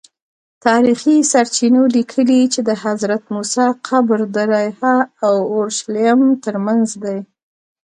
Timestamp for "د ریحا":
4.35-4.95